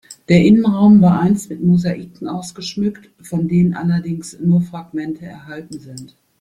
[0.29, 6.15] Der Innenraum war einst mit Mosaiken ausgeschmückt, von denen allerdings nur Fragmente erhalten sind.